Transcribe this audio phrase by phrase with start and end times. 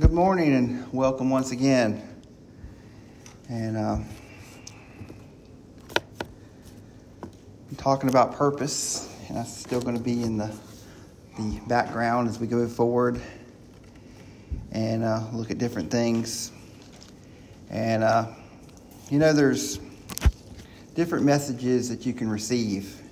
[0.00, 2.02] Good morning and welcome once again.
[3.50, 3.98] And uh,
[7.68, 10.56] I'm talking about purpose, and that's still going to be in the
[11.36, 13.20] the background as we go forward
[14.72, 16.50] and uh, look at different things.
[17.68, 18.28] And uh,
[19.10, 19.80] you know, there's
[20.94, 23.02] different messages that you can receive.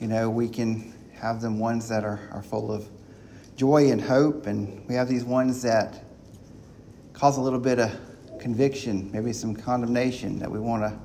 [0.00, 2.88] You know, we can have them ones that are, are full of
[3.56, 6.04] joy and hope, and we have these ones that
[7.12, 7.92] cause a little bit of
[8.40, 10.98] conviction, maybe some condemnation that we want to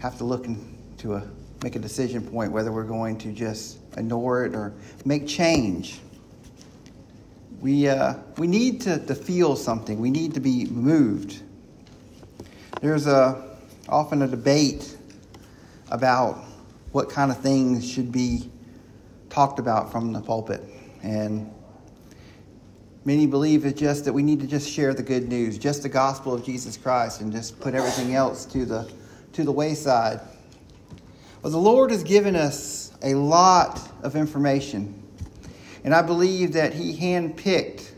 [0.00, 1.26] have to look into a
[1.62, 4.72] make a decision point whether we're going to just ignore it or
[5.04, 6.00] make change.
[7.60, 10.00] We, uh, we need to, to feel something.
[10.00, 11.42] We need to be moved.
[12.80, 13.58] There's a,
[13.88, 14.96] often a debate
[15.90, 16.42] about
[16.92, 18.50] what kind of things should be
[19.28, 20.62] talked about from the pulpit.
[21.02, 21.52] And
[23.04, 25.88] many believe it's just that we need to just share the good news, just the
[25.88, 28.90] gospel of Jesus Christ, and just put everything else to the,
[29.32, 30.20] to the wayside.
[31.42, 35.02] Well, the Lord has given us a lot of information,
[35.84, 37.92] and I believe that He handpicked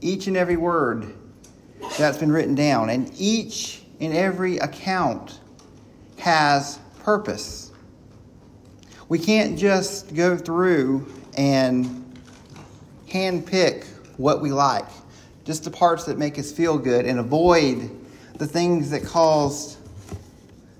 [0.00, 1.12] each and every word
[1.98, 5.40] that's been written down, and each and every account
[6.18, 7.72] has purpose.
[9.08, 12.02] We can't just go through and
[13.08, 14.88] handpick what we like,
[15.44, 17.90] just the parts that make us feel good, and avoid
[18.38, 19.76] the things that cause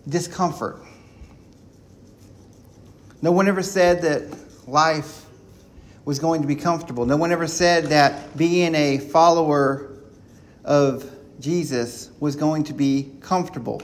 [0.09, 0.79] discomfort.
[3.23, 5.25] No one ever said that life
[6.05, 7.07] was going to be comfortable.
[7.07, 9.91] No one ever said that being a follower
[10.65, 13.83] of Jesus was going to be comfortable.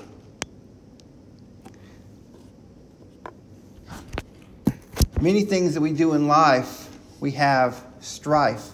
[5.20, 6.89] Many things that we do in life,
[7.20, 8.70] we have strife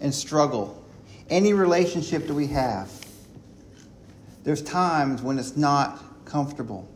[0.00, 0.82] and struggle.
[1.28, 2.90] Any relationship that we have,
[4.42, 6.88] there's times when it's not comfortable.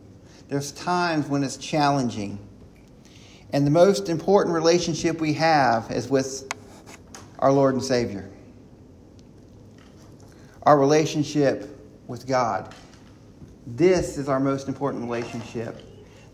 [0.47, 2.39] There's times when it's challenging.
[3.53, 6.51] And the most important relationship we have is with
[7.39, 8.29] our Lord and Savior.
[10.63, 11.69] Our relationship
[12.07, 12.73] with God.
[13.67, 15.81] This is our most important relationship.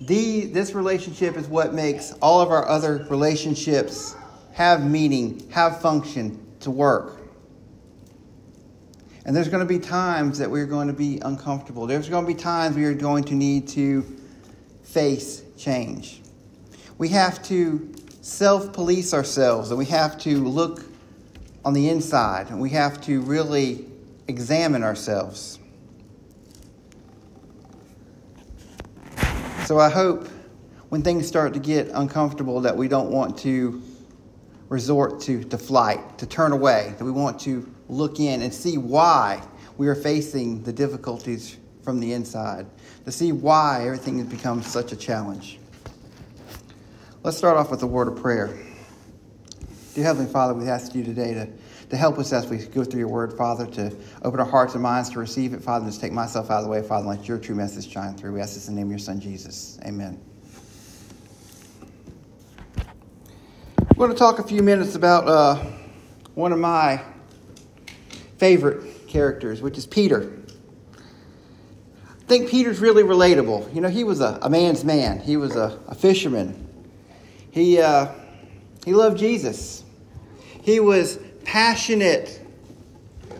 [0.01, 4.15] The, this relationship is what makes all of our other relationships
[4.53, 7.19] have meaning, have function, to work.
[9.25, 11.85] And there's going to be times that we're going to be uncomfortable.
[11.85, 14.03] There's going to be times we are going to need to
[14.83, 16.21] face change
[17.01, 17.91] we have to
[18.21, 20.85] self police ourselves and we have to look
[21.65, 23.87] on the inside and we have to really
[24.27, 25.57] examine ourselves.
[29.65, 30.27] So I hope
[30.89, 33.81] when things start to get uncomfortable that we don't want to
[34.71, 38.77] resort to, to flight, to turn away, that we want to look in and see
[38.77, 39.43] why
[39.75, 42.65] we are facing the difficulties from the inside,
[43.03, 45.59] to see why everything has become such a challenge.
[47.21, 48.57] Let's start off with a word of prayer.
[49.93, 51.49] Dear Heavenly Father, we ask you today to,
[51.89, 54.81] to help us as we go through your word, Father, to open our hearts and
[54.81, 57.19] minds to receive it, Father, and just take myself out of the way, Father, and
[57.19, 58.31] let your true message shine through.
[58.31, 59.77] We ask this in the name of your Son, Jesus.
[59.85, 60.30] Amen.
[64.01, 65.63] We're going to talk a few minutes about uh,
[66.33, 67.03] one of my
[68.39, 70.39] favorite characters, which is Peter.
[70.97, 73.71] I think Peter's really relatable.
[73.75, 76.67] You know, he was a, a man's man, he was a, a fisherman.
[77.51, 78.07] He, uh,
[78.83, 79.83] he loved Jesus.
[80.63, 82.41] He was passionate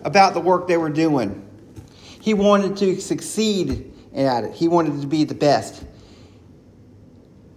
[0.03, 1.43] about the work they were doing.
[2.19, 5.83] He wanted to succeed at it, he wanted to be the best.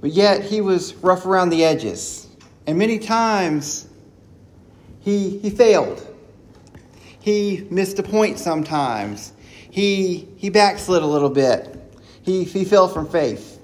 [0.00, 2.23] But yet, he was rough around the edges.
[2.66, 3.86] And many times,
[5.00, 6.06] he, he failed.
[7.20, 9.32] He missed a point sometimes.
[9.70, 11.78] He, he backslid a little bit.
[12.22, 13.60] He, he fell from faith.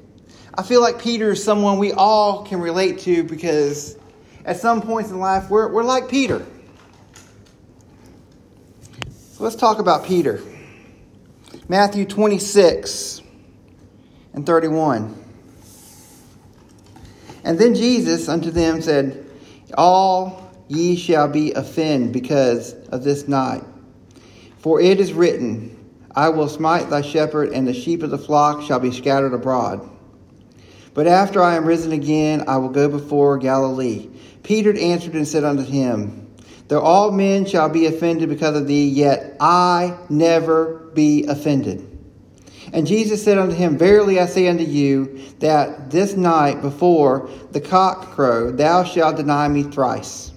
[0.55, 3.97] I feel like Peter is someone we all can relate to because
[4.45, 6.45] at some points in life we're, we're like Peter.
[9.33, 10.43] So let's talk about Peter.
[11.69, 13.23] Matthew 26
[14.35, 15.20] and 31.
[17.45, 19.27] And then Jesus unto them said,
[19.75, 23.65] All ye shall be offended because of this night.
[24.59, 25.77] For it is written,
[26.15, 29.89] I will smite thy shepherd, and the sheep of the flock shall be scattered abroad.
[30.93, 34.09] But after I am risen again, I will go before Galilee.
[34.43, 36.29] Peter answered and said unto him,
[36.69, 41.90] Though all men shall be offended because of thee, yet I never be offended.
[42.73, 47.61] And Jesus said unto him, Verily I say unto you, that this night before the
[47.61, 50.33] cock crow, thou shalt deny me thrice.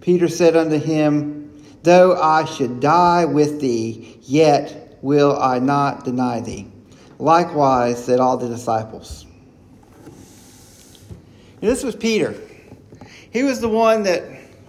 [0.00, 1.50] Peter said unto him,
[1.82, 6.70] Though I should die with thee, yet will I not deny thee.
[7.18, 9.26] Likewise said all the disciples.
[11.60, 12.34] And this was Peter.
[13.30, 14.24] He was the one that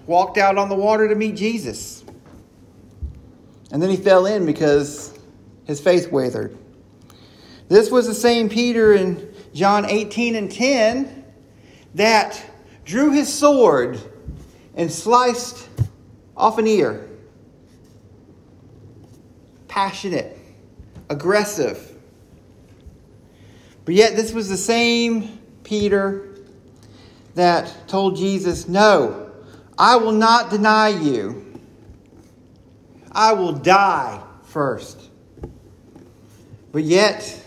[0.06, 2.04] walked out on the water to meet Jesus.
[3.72, 5.17] And then he fell in because
[5.68, 6.58] his faith wavered.
[7.68, 11.26] This was the same Peter in John 18 and 10
[11.96, 12.42] that
[12.86, 14.00] drew his sword
[14.76, 15.68] and sliced
[16.36, 17.10] off an ear.
[19.68, 20.38] Passionate,
[21.10, 21.94] aggressive.
[23.84, 26.36] But yet, this was the same Peter
[27.36, 29.32] that told Jesus, No,
[29.78, 31.44] I will not deny you.
[33.12, 35.10] I will die first.
[36.78, 37.44] But yet,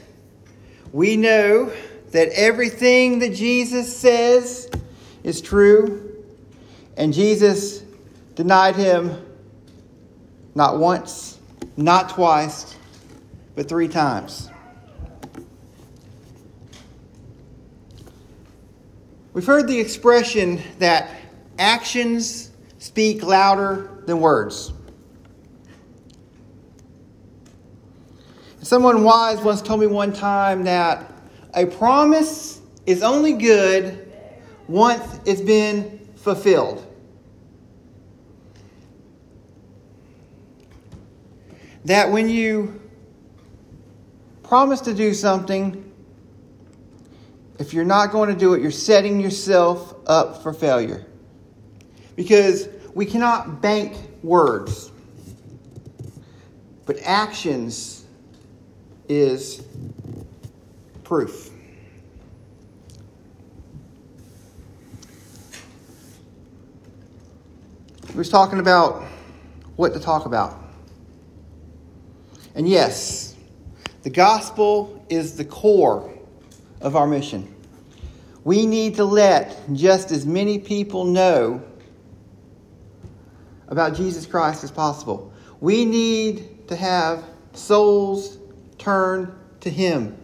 [0.92, 1.72] we know
[2.10, 4.68] that everything that Jesus says
[5.22, 6.24] is true,
[6.96, 7.84] and Jesus
[8.34, 9.24] denied him
[10.56, 11.38] not once,
[11.76, 12.74] not twice,
[13.54, 14.50] but three times.
[19.32, 21.08] We've heard the expression that
[21.56, 24.72] actions speak louder than words.
[28.70, 31.12] Someone wise once told me one time that
[31.54, 34.08] a promise is only good
[34.68, 36.86] once it's been fulfilled.
[41.84, 42.80] That when you
[44.44, 45.92] promise to do something,
[47.58, 51.04] if you're not going to do it, you're setting yourself up for failure.
[52.14, 54.92] Because we cannot bank words,
[56.86, 57.99] but actions
[59.10, 59.64] is
[61.02, 61.50] proof.
[68.10, 69.02] We was talking about
[69.74, 70.62] what to talk about.
[72.54, 73.34] And yes,
[74.04, 76.14] the gospel is the core
[76.80, 77.52] of our mission.
[78.44, 81.62] We need to let just as many people know
[83.66, 85.32] about Jesus Christ as possible.
[85.60, 88.39] We need to have souls
[88.80, 90.16] turn to Him.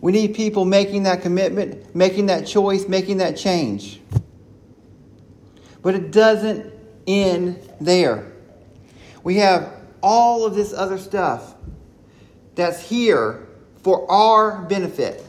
[0.00, 4.00] We need people making that commitment, making that choice, making that change.
[5.82, 6.72] But it doesn't
[7.06, 8.30] end there.
[9.24, 9.72] We have
[10.02, 11.54] all of this other stuff
[12.54, 13.48] that's here
[13.82, 15.24] for our benefit,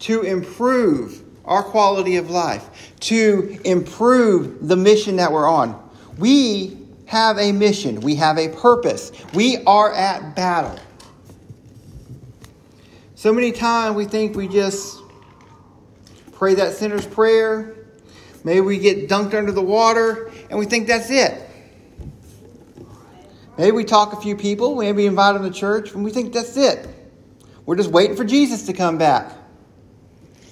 [0.00, 5.90] to improve our quality of life, to improve the mission that we're on.
[6.18, 6.77] We
[7.08, 10.78] have a mission, we have a purpose, we are at battle.
[13.14, 15.00] So many times we think we just
[16.32, 17.74] pray that sinner's prayer,
[18.44, 21.48] maybe we get dunked under the water, and we think that's it.
[23.56, 26.34] Maybe we talk a few people, maybe we invite them to church, and we think
[26.34, 26.86] that's it.
[27.64, 29.32] We're just waiting for Jesus to come back.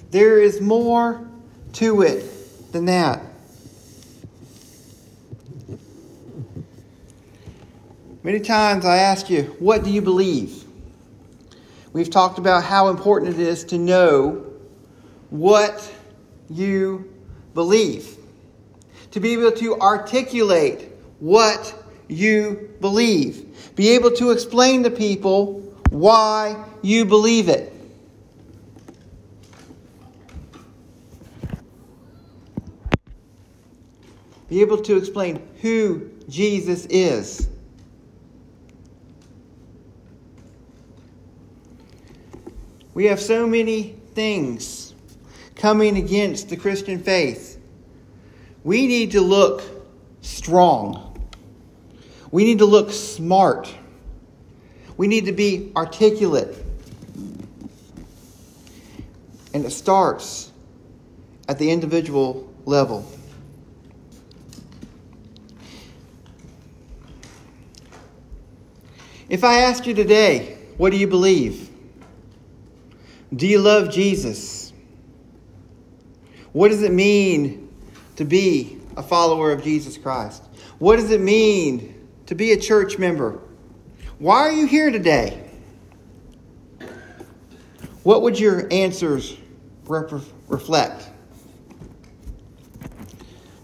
[0.09, 1.29] There is more
[1.73, 3.21] to it than that.
[8.23, 10.63] Many times I ask you, what do you believe?
[11.93, 14.53] We've talked about how important it is to know
[15.29, 15.93] what
[16.49, 17.13] you
[17.53, 18.17] believe,
[19.11, 21.73] to be able to articulate what
[22.07, 23.75] you believe.
[23.75, 27.73] Be able to explain to people why you believe it.
[34.49, 37.47] Be able to explain who Jesus is.
[42.97, 44.95] We have so many things
[45.55, 47.61] coming against the Christian faith.
[48.63, 49.61] We need to look
[50.23, 51.29] strong.
[52.31, 53.71] We need to look smart.
[54.97, 56.57] We need to be articulate.
[59.53, 60.51] And it starts
[61.47, 63.07] at the individual level.
[69.29, 71.76] If I asked you today, what do you believe?
[73.35, 74.73] Do you love Jesus?
[76.53, 77.69] What does it mean
[78.15, 80.43] to be a follower of Jesus Christ?
[80.79, 83.39] What does it mean to be a church member.
[84.19, 85.43] Why are you here today?
[88.03, 89.35] What would your answers
[89.85, 90.11] rep-
[90.47, 91.09] reflect?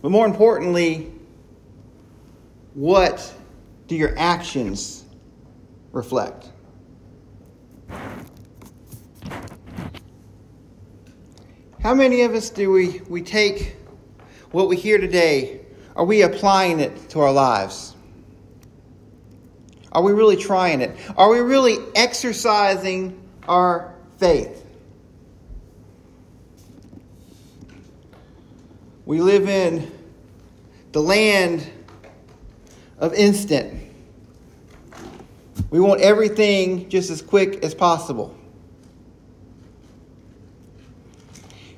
[0.01, 1.11] But more importantly,
[2.73, 3.33] what
[3.87, 5.05] do your actions
[5.91, 6.49] reflect?
[11.83, 13.75] How many of us do we, we take
[14.51, 15.59] what we hear today
[15.97, 17.93] are we applying it to our lives?
[19.91, 20.95] Are we really trying it?
[21.17, 24.65] Are we really exercising our faith?
[29.05, 29.91] We live in
[30.93, 31.69] the land
[32.97, 33.91] of instant.
[35.69, 38.35] We want everything just as quick as possible.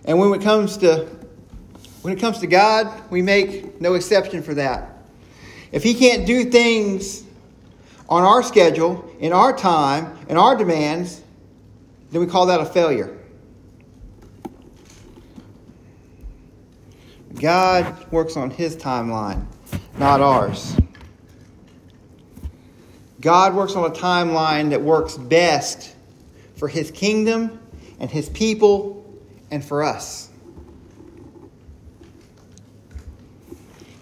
[0.05, 1.07] And when it comes to
[2.01, 4.95] when it comes to God, we make no exception for that.
[5.71, 7.23] If he can't do things
[8.07, 11.23] on our schedule, in our time, in our demands,
[12.11, 13.17] then we call that a failure.
[17.33, 19.43] God works on his timeline,
[19.97, 20.77] not ours.
[23.19, 25.95] God works on a timeline that works best
[26.55, 27.59] for his kingdom
[27.99, 28.94] and his people
[29.55, 30.29] and for us.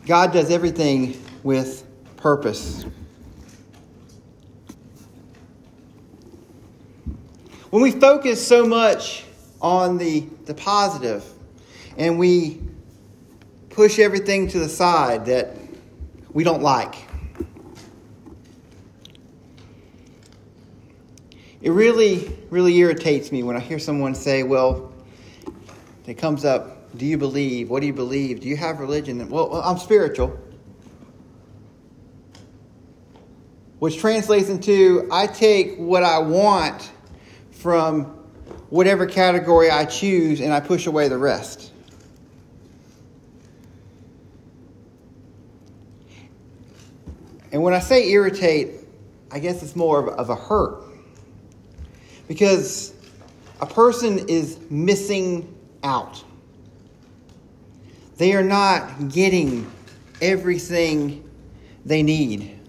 [0.08, 1.86] God does everything with
[2.18, 2.88] purpose.
[7.70, 9.26] When we focus so much
[9.62, 11.24] on the, the positive
[11.98, 12.60] and we
[13.70, 15.56] push everything to the side that
[16.32, 16.96] we don't like,
[21.62, 24.93] it really, really irritates me when I hear someone say, well,
[26.06, 27.70] it comes up, do you believe?
[27.70, 28.42] What do you believe?
[28.42, 29.30] Do you have religion?
[29.30, 30.38] Well, I'm spiritual.
[33.80, 36.92] Which translates into I take what I want
[37.52, 38.06] from
[38.70, 41.72] whatever category I choose and I push away the rest.
[47.52, 48.72] And when I say irritate,
[49.32, 50.84] I guess it's more of a hurt.
[52.28, 52.94] Because
[53.62, 55.53] a person is missing
[55.84, 56.24] out.
[58.18, 59.72] They are not getting
[60.22, 61.30] everything
[61.86, 62.60] they need.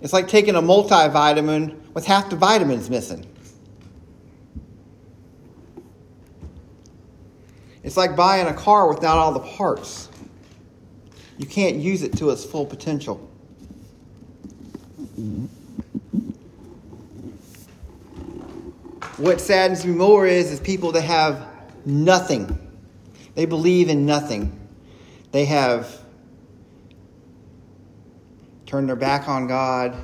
[0.00, 3.26] It's like taking a multivitamin with half the vitamins missing.
[7.82, 10.08] It's like buying a car without all the parts.
[11.38, 13.28] You can't use it to its full potential.
[19.18, 21.44] What saddens me more is, is people that have
[21.84, 22.56] nothing.
[23.34, 24.56] They believe in nothing.
[25.32, 25.92] They have
[28.64, 29.96] turned their back on God.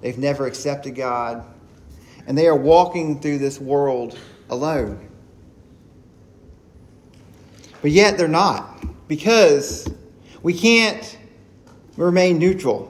[0.00, 1.44] They've never accepted God.
[2.26, 5.06] And they are walking through this world alone.
[7.82, 9.06] But yet they're not.
[9.06, 9.86] Because
[10.42, 11.18] we can't
[11.98, 12.88] remain neutral.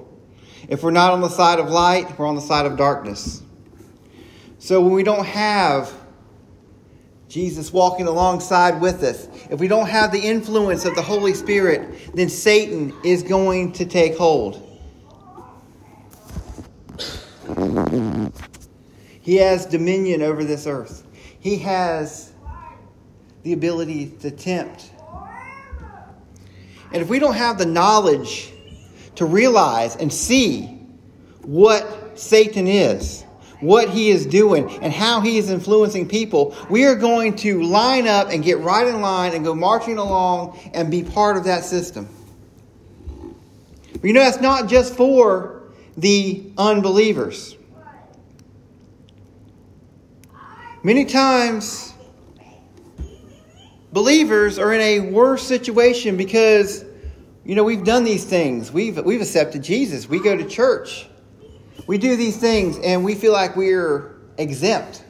[0.69, 3.43] If we're not on the side of light, we're on the side of darkness.
[4.62, 5.92] So when we don't have
[7.28, 12.14] Jesus walking alongside with us, if we don't have the influence of the Holy Spirit,
[12.14, 14.62] then Satan is going to take hold.
[19.21, 21.09] He has dominion over this earth.
[21.40, 22.33] He has
[23.42, 24.92] the ability to tempt.
[26.92, 28.52] And if we don't have the knowledge
[29.16, 30.66] to realize and see
[31.42, 33.25] what Satan is,
[33.62, 38.07] what he is doing and how he is influencing people, we are going to line
[38.07, 41.64] up and get right in line and go marching along and be part of that
[41.64, 42.09] system.
[43.92, 45.62] But you know, that's not just for
[45.97, 47.57] the unbelievers.
[50.83, 51.95] Many times,
[53.92, 56.85] believers are in a worse situation because,
[57.45, 58.73] you know, we've done these things.
[58.73, 60.09] We've, we've accepted Jesus.
[60.09, 61.07] We go to church.
[61.87, 65.03] We do these things and we feel like we're exempt.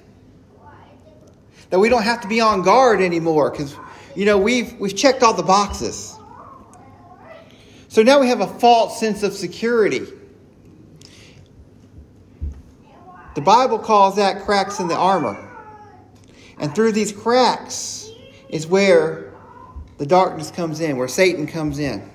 [1.71, 3.75] That we don't have to be on guard anymore because,
[4.15, 6.17] you know, we've, we've checked all the boxes.
[7.89, 10.07] So now we have a false sense of security.
[13.35, 15.49] The Bible calls that cracks in the armor.
[16.59, 18.11] And through these cracks
[18.49, 19.33] is where
[19.97, 22.12] the darkness comes in, where Satan comes in.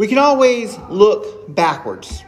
[0.00, 2.24] We can always look backwards.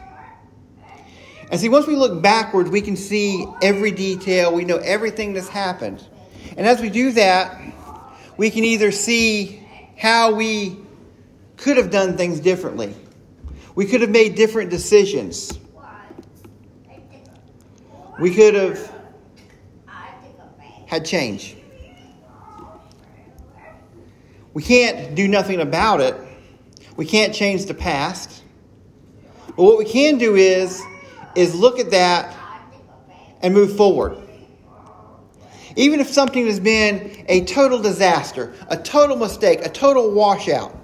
[1.49, 5.47] And see, once we look backwards, we can see every detail, we know everything that's
[5.47, 6.07] happened.
[6.55, 7.59] And as we do that,
[8.37, 10.77] we can either see how we
[11.57, 12.93] could have done things differently,
[13.73, 15.57] we could have made different decisions,
[18.21, 18.93] we could have
[20.85, 21.57] had change.
[24.53, 26.15] We can't do nothing about it
[26.95, 28.43] we can't change the past.
[29.47, 30.81] But what we can do is,
[31.35, 32.35] is look at that
[33.41, 34.17] and move forward.
[35.75, 40.77] even if something has been a total disaster, a total mistake, a total washout,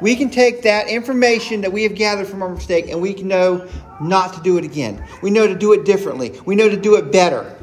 [0.00, 3.28] we can take that information that we have gathered from our mistake and we can
[3.28, 3.68] know
[4.00, 5.04] not to do it again.
[5.22, 6.40] We know to do it differently.
[6.44, 7.54] We know to do it better.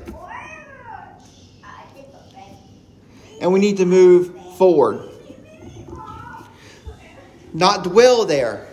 [3.42, 5.10] And we need to move forward.
[7.56, 8.68] Not dwell there.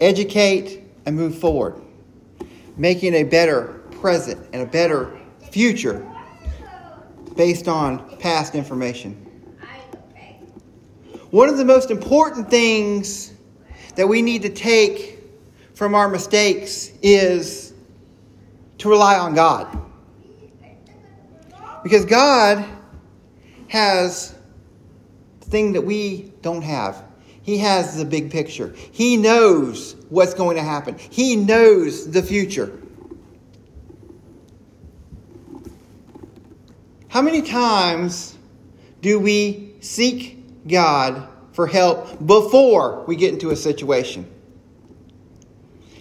[0.00, 1.74] Educate and move forward.
[2.76, 5.18] Making a better present and a better
[5.50, 6.08] future
[7.36, 9.14] based on past information.
[11.30, 13.32] One of the most important things
[13.96, 15.18] that we need to take
[15.74, 17.74] from our mistakes is
[18.78, 19.66] to rely on God.
[21.82, 22.64] Because God
[23.66, 24.36] has
[25.40, 27.07] the thing that we don't have.
[27.48, 28.74] He has the big picture.
[28.92, 30.98] He knows what's going to happen.
[30.98, 32.78] He knows the future.
[37.08, 38.36] How many times
[39.00, 44.30] do we seek God for help before we get into a situation.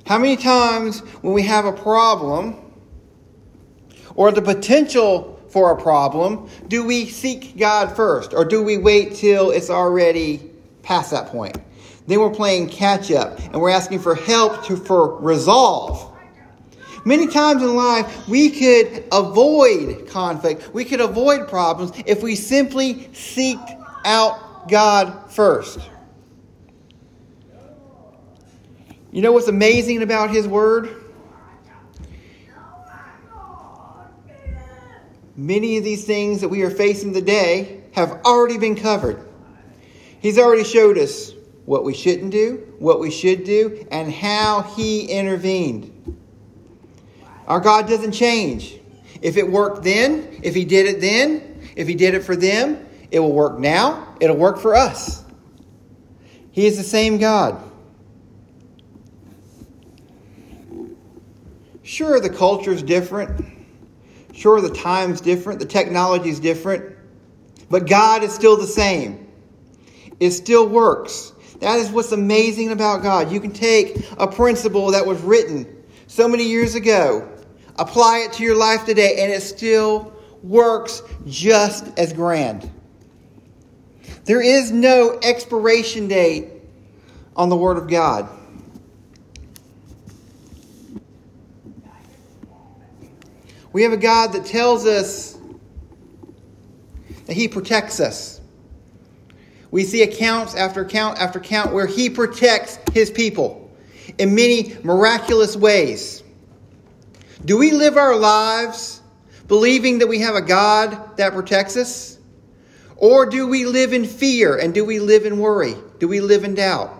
[0.06, 2.58] How many times when we have a problem
[4.16, 9.16] or the potential for a problem, do we seek God first or do we wait
[9.16, 10.47] till it's already
[10.88, 11.58] past that point?
[12.08, 16.14] Then we're playing catch up and we're asking for help to, for resolve.
[17.04, 22.96] Many times in life, we could avoid conflict, we could avoid problems if we simply
[23.14, 25.80] seeked out God first.
[29.12, 31.04] You know what's amazing about His Word?
[35.36, 39.27] Many of these things that we are facing today have already been covered.
[40.20, 41.34] He's already showed us
[41.66, 46.18] what we shouldn't do, what we should do, and how He intervened.
[47.48, 48.80] Our God doesn't change.
[49.22, 52.88] If it worked then, if He did it then, if He did it for them,
[53.12, 55.24] it will work now, it'll work for us.
[56.52, 57.64] He is the same God.
[61.84, 63.46] Sure, the culture is different.
[64.34, 65.60] Sure, the time's different.
[65.60, 66.96] The technology is different.
[67.70, 69.27] But God is still the same.
[70.20, 71.34] It still works.
[71.60, 73.32] That is what's amazing about God.
[73.32, 77.30] You can take a principle that was written so many years ago,
[77.78, 82.70] apply it to your life today, and it still works just as grand.
[84.26, 86.48] There is no expiration date
[87.36, 88.30] on the Word of God.
[93.74, 95.38] We have a God that tells us
[97.26, 98.37] that He protects us.
[99.72, 103.72] We see accounts after account after account where He protects His people
[104.18, 106.24] in many miraculous ways.
[107.44, 109.02] Do we live our lives
[109.48, 112.18] believing that we have a God that protects us?
[112.96, 115.76] Or do we live in fear and do we live in worry?
[116.00, 116.94] Do we live in doubt?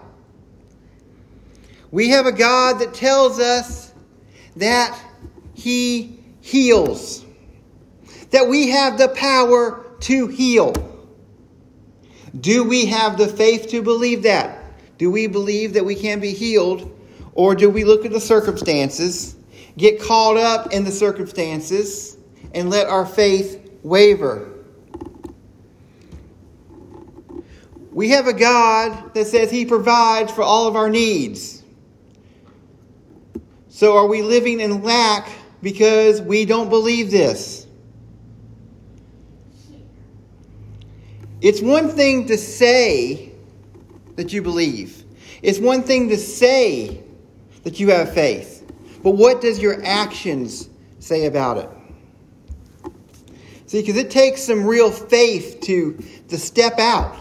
[1.90, 3.94] We have a God that tells us
[4.58, 5.00] that
[5.54, 7.26] He heals,
[8.32, 10.74] that we have the power to heal.
[12.40, 14.64] Do we have the faith to believe that?
[14.98, 16.94] Do we believe that we can be healed?
[17.34, 19.36] Or do we look at the circumstances,
[19.78, 22.18] get caught up in the circumstances,
[22.54, 24.52] and let our faith waver?
[27.92, 31.64] We have a God that says He provides for all of our needs.
[33.70, 35.30] So are we living in lack
[35.62, 37.67] because we don't believe this?
[41.42, 43.32] It's one thing to say
[44.16, 45.04] that you believe.
[45.42, 47.04] It's one thing to say
[47.64, 48.70] that you have faith.
[49.04, 50.70] But what does your actions
[51.00, 51.70] say about it?
[53.68, 57.18] See, because it takes some real faith to, to step out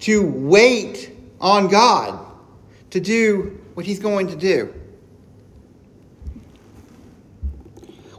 [0.00, 2.26] to wait on God
[2.90, 4.74] to do what He's going to do.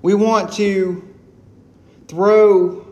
[0.01, 1.07] We want to
[2.07, 2.87] throw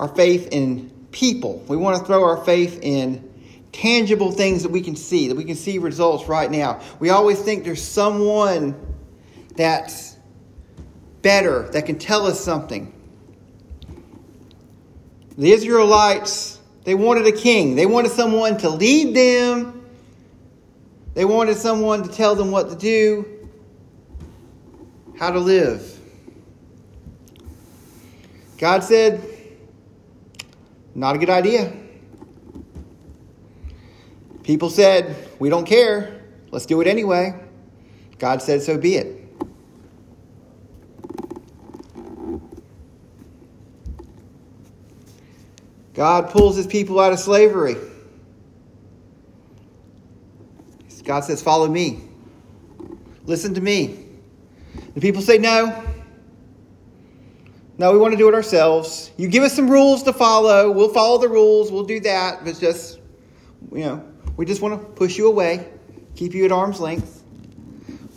[0.00, 1.64] our faith in people.
[1.68, 3.28] We want to throw our faith in
[3.70, 6.80] tangible things that we can see, that we can see results right now.
[6.98, 8.74] We always think there's someone
[9.54, 10.16] that's
[11.22, 12.92] better, that can tell us something.
[15.38, 17.76] The Israelites they wanted a king.
[17.76, 19.86] They wanted someone to lead them.
[21.14, 23.48] They wanted someone to tell them what to do,
[25.18, 25.98] how to live.
[28.58, 29.29] God said,
[30.94, 31.72] not a good idea.
[34.42, 36.22] People said, We don't care.
[36.50, 37.38] Let's do it anyway.
[38.18, 39.16] God said, So be it.
[45.94, 47.76] God pulls his people out of slavery.
[51.04, 52.00] God says, Follow me.
[53.24, 54.06] Listen to me.
[54.94, 55.84] The people say, No,
[57.80, 59.10] no, we want to do it ourselves.
[59.16, 60.70] You give us some rules to follow.
[60.70, 61.72] We'll follow the rules.
[61.72, 62.44] We'll do that.
[62.44, 63.00] But just,
[63.72, 64.04] you know,
[64.36, 65.66] we just want to push you away,
[66.14, 67.24] keep you at arm's length.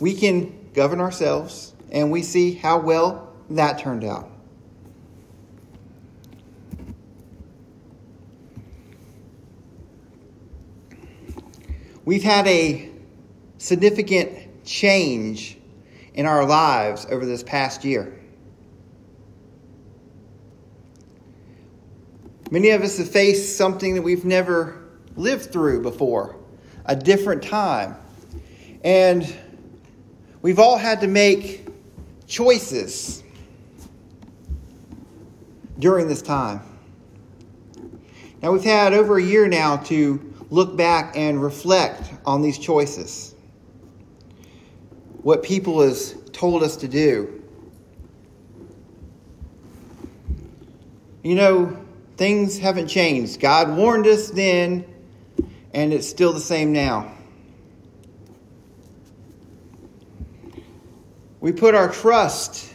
[0.00, 4.28] We can govern ourselves, and we see how well that turned out.
[12.04, 12.90] We've had a
[13.56, 15.56] significant change
[16.12, 18.20] in our lives over this past year.
[22.50, 24.84] Many of us have faced something that we've never
[25.16, 26.36] lived through before,
[26.84, 27.96] a different time.
[28.82, 29.34] And
[30.42, 31.66] we've all had to make
[32.26, 33.22] choices
[35.78, 36.60] during this time.
[38.42, 43.34] Now, we've had over a year now to look back and reflect on these choices.
[45.22, 47.42] What people has told us to do.
[51.22, 51.83] You know,
[52.16, 53.40] things haven't changed.
[53.40, 54.84] God warned us then,
[55.72, 57.12] and it's still the same now.
[61.40, 62.72] We put our trust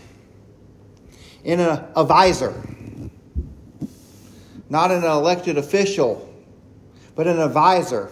[1.44, 2.54] in a, advisor,
[4.70, 6.30] not an elected official
[7.20, 8.10] but an advisor.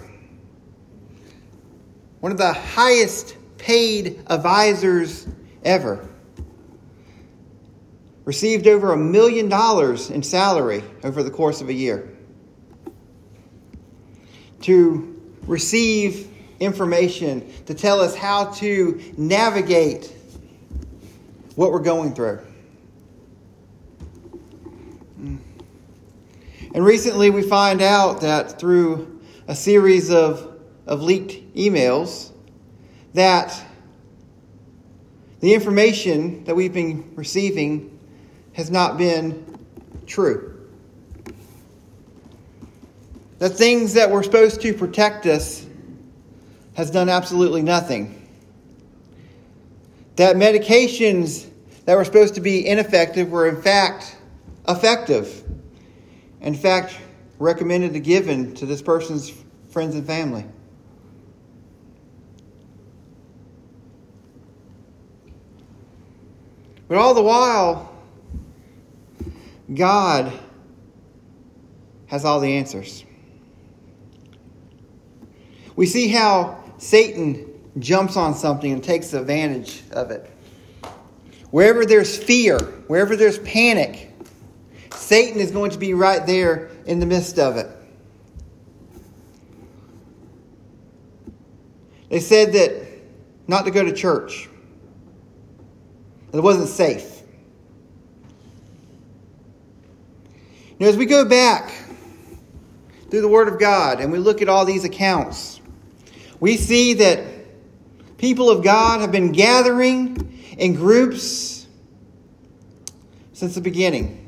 [2.20, 5.26] One of the highest paid advisors
[5.64, 6.10] ever.
[8.28, 12.14] Received over a million dollars in salary over the course of a year.
[14.64, 20.14] To receive information to tell us how to navigate
[21.56, 22.42] what we're going through.
[25.22, 25.38] Mm.
[26.76, 32.34] And recently we find out that through a series of, of leaked emails
[33.14, 33.58] that
[35.40, 37.97] the information that we've been receiving
[38.58, 39.58] has not been
[40.06, 40.54] true.
[43.40, 45.66] The things that were supposed to protect us
[46.74, 48.28] has done absolutely nothing.
[50.18, 51.48] That medications
[51.86, 54.18] that were supposed to be ineffective were in fact
[54.68, 55.46] effective
[56.42, 56.96] in fact,
[57.40, 59.32] recommended to given to this person's
[59.70, 60.46] friends and family.
[66.88, 67.97] But all the while,
[69.74, 70.32] God
[72.08, 73.04] has all the answers.
[75.76, 80.30] We see how Satan jumps on something and takes advantage of it.
[81.52, 84.12] Wherever there's fear, wherever there's panic,
[84.94, 87.68] Satan is going to be right there in the midst of it.
[92.10, 92.88] They said that
[93.48, 94.50] not to go to church,
[96.34, 97.17] it wasn't safe.
[100.80, 101.72] Now, as we go back
[103.10, 105.60] through the Word of God and we look at all these accounts,
[106.40, 107.24] we see that
[108.18, 111.66] people of God have been gathering in groups
[113.34, 114.24] since the beginning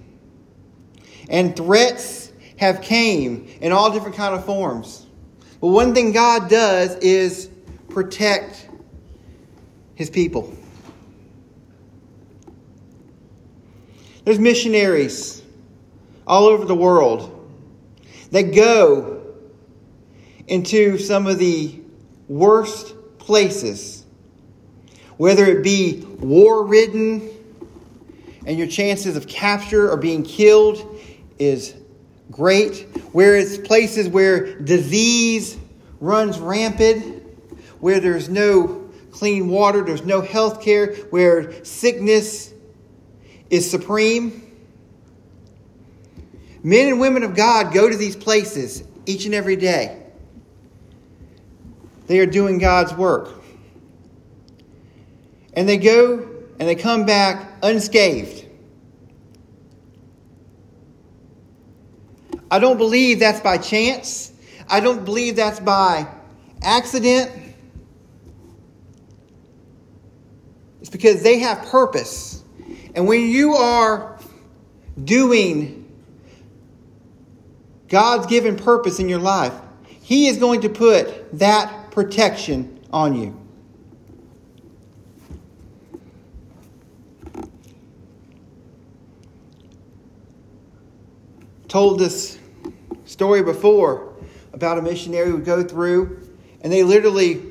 [1.29, 5.05] and threats have came in all different kind of forms.
[5.61, 7.49] But one thing God does is
[7.89, 8.67] protect
[9.93, 10.55] his people.
[14.25, 15.43] There's missionaries
[16.29, 17.35] all over the world
[18.29, 19.35] that go
[20.47, 21.81] into some of the
[22.27, 24.05] worst places,
[25.17, 27.27] whether it be war ridden
[28.45, 30.99] and your chances of capture or being killed
[31.39, 31.75] is
[32.29, 35.57] great, whereas places where disease
[35.99, 37.25] runs rampant,
[37.79, 42.53] where there's no clean water, there's no health care, where sickness
[43.49, 44.48] is supreme.
[46.63, 50.03] Men and women of God go to these places each and every day.
[52.07, 53.29] They are doing God's work.
[55.53, 56.27] And they go
[56.59, 58.45] and they come back unscathed.
[62.51, 64.31] I don't believe that's by chance.
[64.67, 66.07] I don't believe that's by
[66.61, 67.31] accident.
[70.81, 72.43] It's because they have purpose.
[72.95, 74.19] And when you are
[75.03, 75.78] doing
[77.89, 79.53] God's given purpose in your life,
[80.01, 83.35] He is going to put that protection on you.
[91.67, 92.39] Told this
[93.05, 94.15] story before
[94.53, 96.27] about a missionary would go through
[96.61, 97.41] and they literally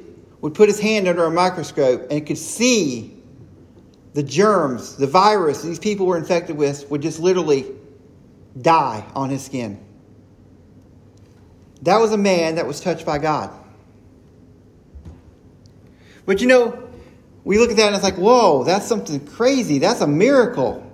[0.41, 3.15] would put his hand under a microscope and could see
[4.15, 7.67] the germs, the virus these people were infected with would just literally
[8.61, 9.85] die on his skin.
[11.83, 13.51] That was a man that was touched by God.
[16.27, 16.89] But you know,
[17.45, 19.79] we look at that and it's like, whoa, that's something crazy.
[19.79, 20.85] That's a miracle.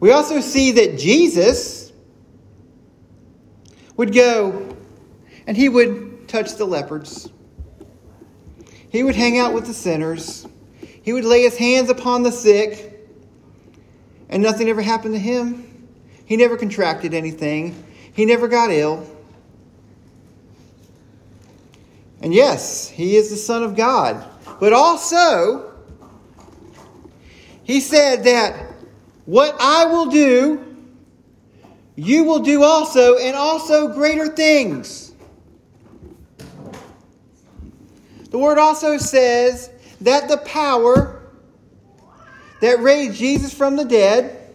[0.00, 1.92] We also see that Jesus
[3.96, 4.76] would go
[5.46, 7.28] and he would touch the lepers.
[8.90, 10.46] He would hang out with the sinners.
[11.02, 13.08] He would lay his hands upon the sick,
[14.28, 15.88] and nothing ever happened to him.
[16.26, 19.06] He never contracted anything, he never got ill.
[22.22, 24.28] And yes, he is the Son of God.
[24.58, 25.72] But also,
[27.62, 28.72] he said that
[29.24, 30.76] what I will do,
[31.94, 35.12] you will do also, and also greater things.
[38.30, 41.22] The word also says that the power
[42.60, 44.52] that raised Jesus from the dead,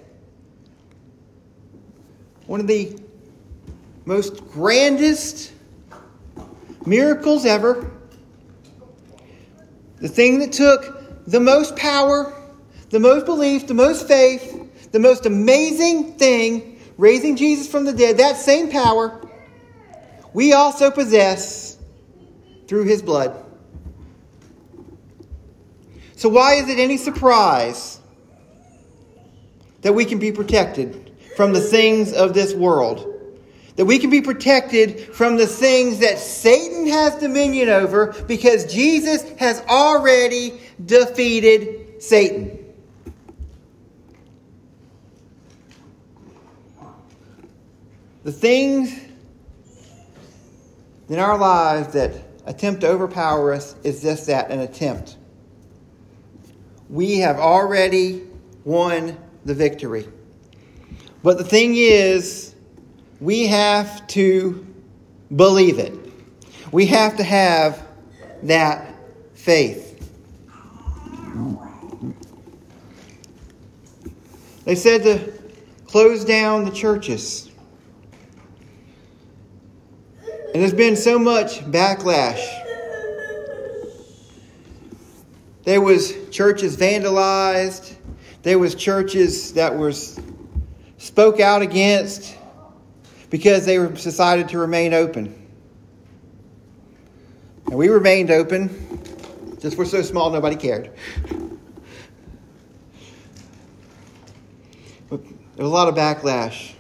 [2.46, 3.00] one of the
[4.06, 5.53] most grandest
[6.86, 7.92] miracles ever,
[9.98, 12.34] the thing that took the most power,
[12.90, 18.18] the most belief, the most faith, the most amazing thing, raising Jesus from the dead,
[18.18, 19.20] that same power,
[20.34, 21.78] we also possess
[22.68, 23.44] through his blood.
[26.16, 28.00] So, why is it any surprise
[29.82, 33.13] that we can be protected from the things of this world?
[33.76, 39.24] That we can be protected from the things that Satan has dominion over because Jesus
[39.40, 42.60] has already defeated Satan.
[48.24, 48.98] The things
[51.10, 52.14] in our lives that
[52.46, 55.18] attempt to overpower us is just that an attempt
[56.94, 58.22] we have already
[58.64, 60.08] won the victory.
[61.24, 62.53] But the thing is,
[63.24, 64.66] we have to
[65.36, 65.94] believe it.
[66.72, 67.86] We have to have
[68.44, 68.96] that
[69.34, 69.90] faith.
[74.66, 75.34] They said to
[75.86, 77.50] close down the churches.
[80.54, 82.64] And there's been so much backlash
[85.64, 87.96] there was churches vandalized.
[88.42, 90.20] There was churches that was
[90.98, 92.36] spoke out against
[93.34, 95.34] because they decided to remain open.
[97.66, 98.70] And we remained open.
[99.60, 100.92] Just we're so small nobody cared.
[105.10, 105.24] But
[105.56, 106.74] there was a lot of backlash.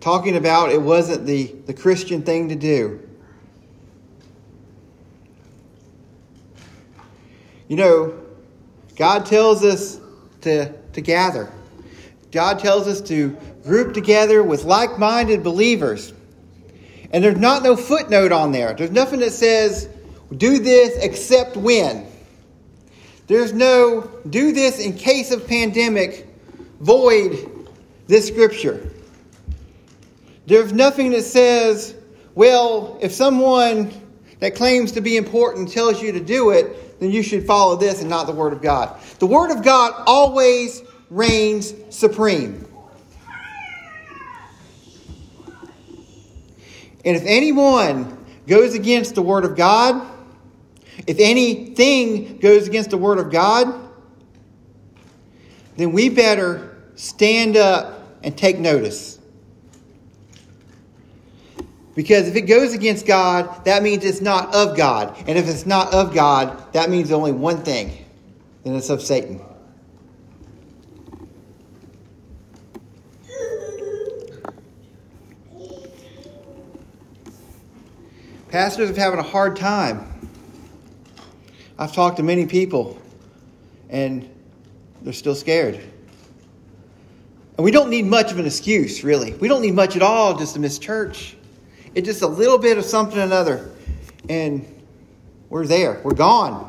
[0.00, 3.08] Talking about it wasn't the, the Christian thing to do.
[7.68, 8.20] You know,
[8.96, 10.00] God tells us
[10.40, 11.52] to, to gather.
[12.32, 16.12] God tells us to group together with like minded believers.
[17.12, 18.74] And there's not no footnote on there.
[18.74, 19.88] There's nothing that says,
[20.36, 22.06] do this except when.
[23.26, 26.26] There's no, do this in case of pandemic,
[26.80, 27.68] void
[28.06, 28.90] this scripture.
[30.46, 31.94] There's nothing that says,
[32.34, 33.92] well, if someone
[34.40, 38.00] that claims to be important tells you to do it, then you should follow this
[38.00, 38.98] and not the Word of God.
[39.18, 42.66] The Word of God always reigns supreme.
[47.04, 50.06] And if anyone goes against the Word of God,
[51.06, 53.88] if anything goes against the Word of God,
[55.76, 59.18] then we better stand up and take notice.
[61.94, 65.16] Because if it goes against God, that means it's not of God.
[65.26, 68.04] And if it's not of God, that means only one thing,
[68.64, 69.40] and it's of Satan.
[78.50, 80.04] Pastors are having a hard time.
[81.78, 83.00] I've talked to many people,
[83.88, 84.28] and
[85.02, 85.76] they're still scared.
[87.56, 89.34] And we don't need much of an excuse, really.
[89.34, 91.36] We don't need much at all just to miss church.
[91.94, 93.70] It's just a little bit of something or another,
[94.28, 94.66] and
[95.48, 96.00] we're there.
[96.02, 96.66] We're gone.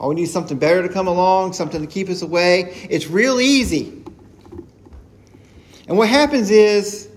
[0.00, 2.86] Oh, we need something better to come along, something to keep us away.
[2.90, 4.02] It's real easy.
[5.86, 7.07] And what happens is,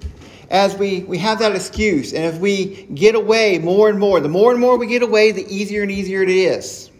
[0.52, 4.30] as we, we have that excuse, and if we get away more and more, the
[4.30, 6.92] more and more we get away, the easier and easier it is.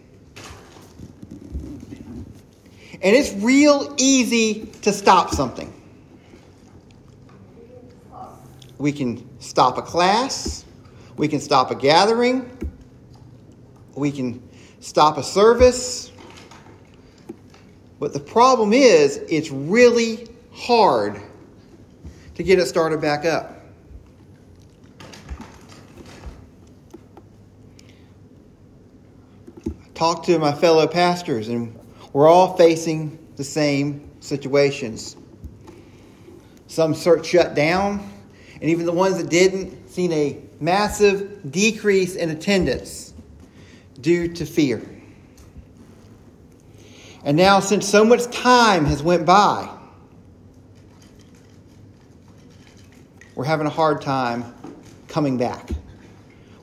[3.00, 5.72] And it's real easy to stop something.
[8.82, 10.64] we can stop a class,
[11.16, 12.50] we can stop a gathering,
[13.94, 14.42] we can
[14.80, 16.10] stop a service.
[18.00, 21.22] But the problem is, it's really hard
[22.42, 23.56] to get it started back up.
[29.94, 31.78] Talk to my fellow pastors, and
[32.12, 35.16] we're all facing the same situations.
[36.66, 38.10] Some shut down,
[38.54, 43.14] and even the ones that didn't seen a massive decrease in attendance
[44.00, 44.82] due to fear.
[47.24, 49.68] And now since so much time has went by,
[53.34, 54.54] we're having a hard time
[55.08, 55.70] coming back.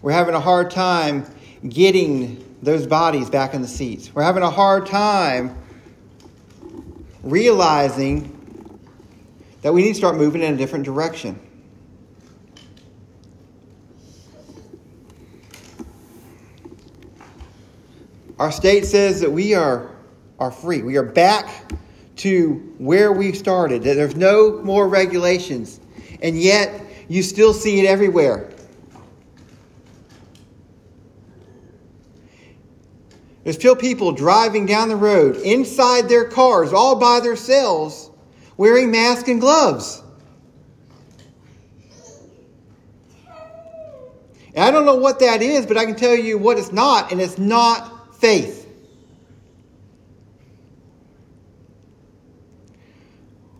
[0.01, 1.25] We're having a hard time
[1.67, 4.13] getting those bodies back in the seats.
[4.13, 5.57] We're having a hard time
[7.23, 8.35] realizing
[9.61, 11.39] that we need to start moving in a different direction.
[18.37, 19.91] Our state says that we are,
[20.39, 20.81] are free.
[20.81, 21.73] We are back
[22.17, 25.81] to where we started, that there's no more regulations.
[26.21, 28.49] And yet, you still see it everywhere.
[33.43, 38.11] There's still people driving down the road inside their cars all by themselves
[38.57, 40.03] wearing masks and gloves.
[44.53, 47.11] And I don't know what that is, but I can tell you what it's not,
[47.11, 48.58] and it's not faith.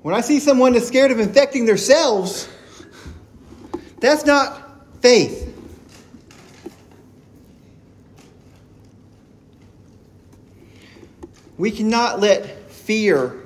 [0.10, 2.50] When I see someone that's scared of infecting themselves,
[4.00, 5.56] that's not faith.
[11.60, 13.40] We cannot let fear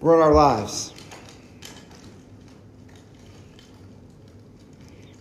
[0.00, 0.92] run our lives.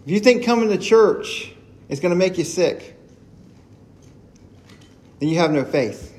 [0.06, 1.54] If you think coming to church
[1.88, 2.98] is going to make you sick,
[5.20, 6.17] then you have no faith.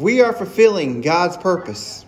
[0.00, 2.04] We are fulfilling God's purpose,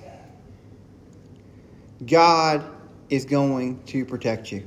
[2.05, 2.64] God
[3.11, 4.64] is going to protect you.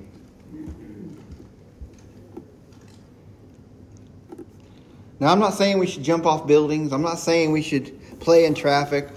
[5.20, 6.92] Now, I'm not saying we should jump off buildings.
[6.92, 9.08] I'm not saying we should play in traffic.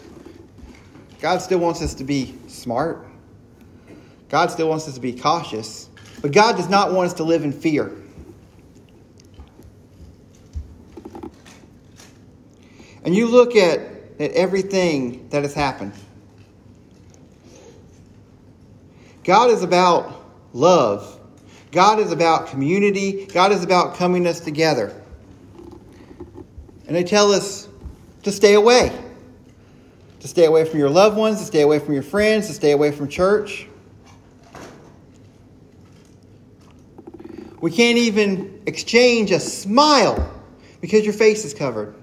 [1.21, 3.07] God still wants us to be smart.
[4.29, 5.89] God still wants us to be cautious,
[6.21, 7.91] but God does not want us to live in fear.
[13.05, 13.81] And you look at,
[14.19, 15.93] at everything that has happened.
[19.25, 21.19] God is about love.
[21.73, 23.27] God is about community.
[23.27, 24.95] God is about coming us together.
[26.87, 27.69] And they tell us
[28.23, 28.93] to stay away.
[30.21, 32.73] To stay away from your loved ones, to stay away from your friends, to stay
[32.73, 33.67] away from church.
[37.61, 40.31] We can't even exchange a smile
[40.81, 41.95] because your face is covered.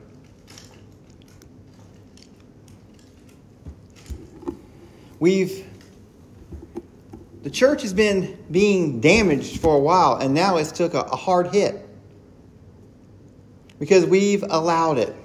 [5.21, 5.67] We've
[7.43, 11.15] the church has been being damaged for a while and now it's took a, a
[11.15, 11.87] hard hit.
[13.77, 15.15] Because we've allowed it.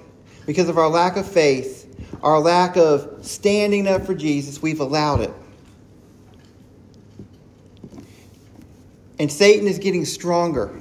[0.45, 1.83] Because of our lack of faith
[2.21, 5.33] our lack of standing up for jesus we've allowed it.
[9.17, 10.79] And Satan is getting stronger.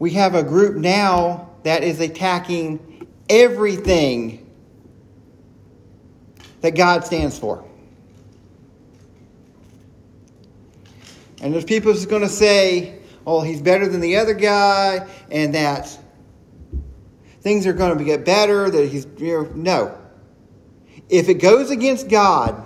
[0.00, 4.46] We have a group now that is attacking everything
[6.60, 7.64] that God stands for.
[11.40, 15.54] And there's people who's going to say, oh, he's better than the other guy, and
[15.54, 15.96] that
[17.42, 19.98] things are going to get better, that he's, you know, no.
[21.08, 22.64] If it goes against God,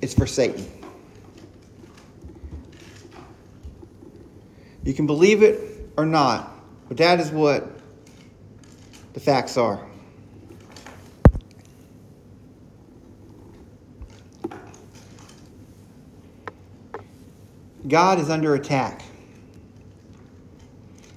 [0.00, 0.66] It's for Satan.
[4.84, 6.52] You can believe it or not,
[6.88, 7.77] but that is what
[9.18, 9.84] the facts are.
[17.88, 19.02] God is under attack.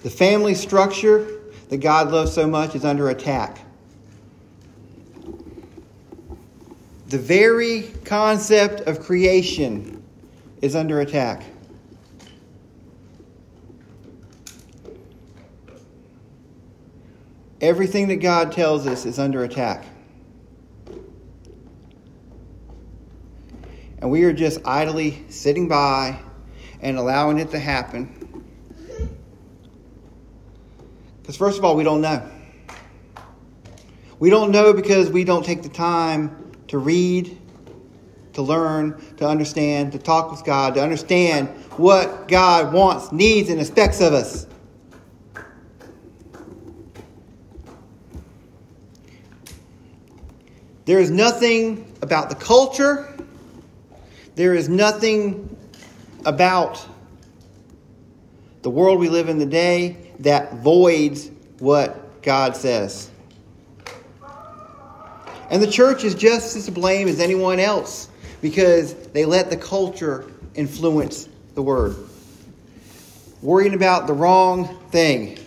[0.02, 3.60] The family structure that God loves so much is under attack.
[7.10, 10.04] The very concept of creation
[10.64, 11.44] is under attack.
[17.62, 19.86] Everything that God tells us is under attack.
[24.00, 26.20] And we are just idly sitting by
[26.82, 28.44] and allowing it to happen.
[31.22, 32.28] Because, first of all, we don't know.
[34.18, 37.38] We don't know because we don't take the time to read,
[38.34, 41.48] to learn, to understand, to talk with God, to understand
[41.78, 44.48] what God wants, needs, and expects of us.
[50.86, 53.08] There is nothing about the culture,
[54.36, 55.56] there is nothing
[56.26, 56.86] about
[58.62, 61.30] the world we live in today that voids
[61.60, 63.10] what God says.
[65.50, 68.10] And the church is just as to blame as anyone else
[68.42, 71.96] because they let the culture influence the word.
[73.42, 75.38] Worrying about the wrong thing.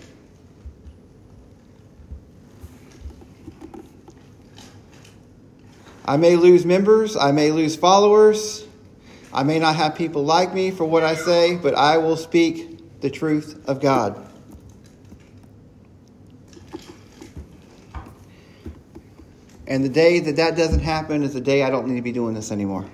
[6.05, 8.67] I may lose members, I may lose followers,
[9.33, 13.01] I may not have people like me for what I say, but I will speak
[13.01, 14.25] the truth of God.
[19.67, 22.13] And the day that that doesn't happen is the day I don't need to be
[22.13, 22.85] doing this anymore.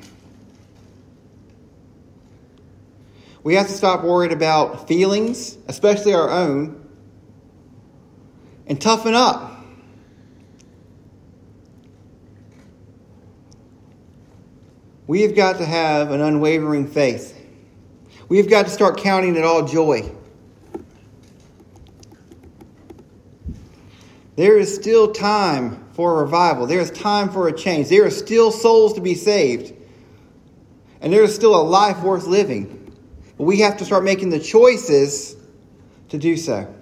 [3.43, 6.89] We have to stop worrying about feelings, especially our own,
[8.67, 9.60] and toughen up.
[15.11, 17.37] We have got to have an unwavering faith.
[18.29, 20.09] We have got to start counting it all joy.
[24.37, 26.69] There is still time for a revival.
[26.69, 27.89] There is time for a change.
[27.89, 29.75] There are still souls to be saved.
[31.01, 32.95] And there is still a life worth living.
[33.37, 35.35] But we have to start making the choices
[36.11, 36.73] to do so.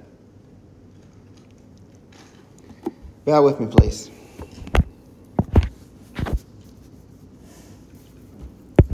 [3.25, 4.11] Bow with me, please.